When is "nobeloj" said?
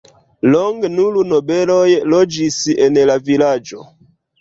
1.33-1.85